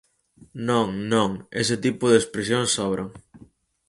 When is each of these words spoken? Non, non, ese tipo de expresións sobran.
Non, 0.67 0.87
non, 1.13 1.29
ese 1.61 1.75
tipo 1.85 2.05
de 2.09 2.19
expresións 2.21 2.69
sobran. 2.77 3.09